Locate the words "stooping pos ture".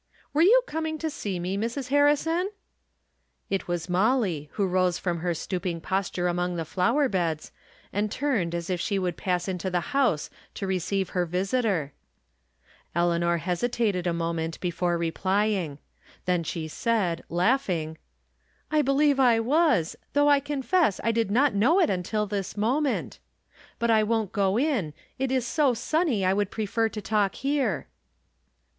5.35-6.27